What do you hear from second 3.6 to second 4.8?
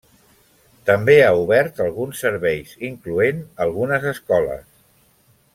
algunes escoles.